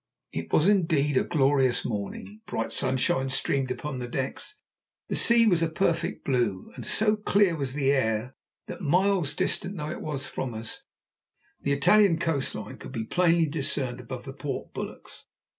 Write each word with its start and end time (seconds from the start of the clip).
It 0.31 0.51
was 0.51 0.67
indeed 0.67 1.15
a 1.15 1.23
glorious 1.23 1.85
morning; 1.85 2.41
bright 2.47 2.73
sunshine 2.73 3.29
streamed 3.29 3.69
upon 3.69 3.99
the 3.99 4.07
decks, 4.07 4.59
the 5.09 5.15
sea 5.15 5.45
was 5.45 5.61
a 5.61 5.69
perfect 5.69 6.25
blue, 6.25 6.71
and 6.75 6.87
so 6.87 7.15
clear 7.15 7.55
was 7.55 7.73
the 7.73 7.91
air 7.91 8.35
that, 8.65 8.81
miles 8.81 9.35
distant 9.35 9.77
though 9.77 9.91
it 9.91 10.01
was 10.01 10.25
from 10.25 10.55
us, 10.55 10.85
the 11.61 11.71
Italian 11.73 12.17
coast 12.17 12.55
line 12.55 12.79
could 12.79 12.91
be 12.91 13.03
plainly 13.05 13.45
discerned 13.45 13.99
above 13.99 14.25
the 14.25 14.33
port 14.33 14.73
bulwarks. 14.73 15.25